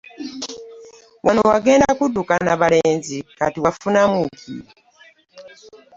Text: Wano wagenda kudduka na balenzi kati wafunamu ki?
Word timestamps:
Wano 1.25 1.41
wagenda 1.49 1.89
kudduka 1.97 2.35
na 2.45 2.53
balenzi 2.61 3.17
kati 3.39 3.59
wafunamu 3.63 4.19
ki? 4.37 4.53